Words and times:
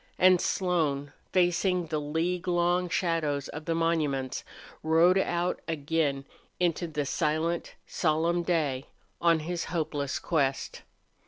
And 0.17 0.41
Slone, 0.41 1.13
facing 1.31 1.85
the 1.85 2.01
league 2.01 2.47
long 2.47 2.89
shadows 2.89 3.49
of 3.49 3.65
the 3.65 3.75
monuments, 3.75 4.43
rode 4.81 5.19
out 5.19 5.61
again 5.67 6.25
into 6.59 6.87
the 6.87 7.05
silent, 7.05 7.75
solemn 7.85 8.41
day, 8.41 8.87
on 9.21 9.41
his 9.41 9.65
hopeless 9.65 10.17
quest. 10.17 10.81